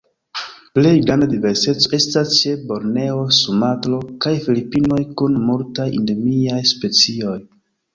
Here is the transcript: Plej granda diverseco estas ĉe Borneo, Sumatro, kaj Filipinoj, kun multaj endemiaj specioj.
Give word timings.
Plej 0.77 0.93
granda 1.03 1.27
diverseco 1.33 1.91
estas 1.99 2.33
ĉe 2.39 2.55
Borneo, 2.73 3.21
Sumatro, 3.43 4.03
kaj 4.27 4.35
Filipinoj, 4.49 5.01
kun 5.23 5.41
multaj 5.55 5.91
endemiaj 6.03 6.63
specioj. 6.77 7.41